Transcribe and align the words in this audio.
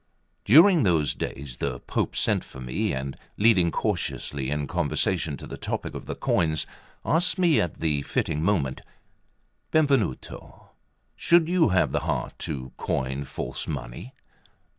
During 0.45 0.81
those 0.81 1.13
days 1.13 1.57
the 1.57 1.79
Pope 1.79 2.15
sent 2.15 2.43
for 2.43 2.59
me, 2.59 2.91
and 2.91 3.15
leading 3.37 3.69
cautiously 3.69 4.49
in 4.49 4.65
conversation 4.65 5.37
to 5.37 5.45
the 5.45 5.57
topic 5.59 5.93
of 5.93 6.07
the 6.07 6.15
coins, 6.15 6.65
asked 7.05 7.37
me 7.37 7.61
at 7.61 7.81
the 7.81 8.01
fitting 8.01 8.41
moment: 8.41 8.81
"Benvenuto, 9.69 10.69
should 11.15 11.47
you 11.47 11.69
have 11.69 11.91
the 11.91 11.99
heart 11.99 12.33
to 12.39 12.71
coin 12.77 13.25
false 13.25 13.67
money?" 13.67 14.15